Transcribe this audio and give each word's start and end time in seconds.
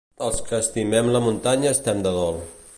Els 0.27 0.39
que 0.47 0.55
estimem 0.59 1.11
la 1.17 1.21
muntanya 1.27 1.77
estem 1.77 2.05
de 2.09 2.15
dol. 2.19 2.45